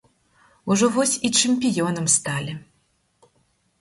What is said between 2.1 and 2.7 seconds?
сталі.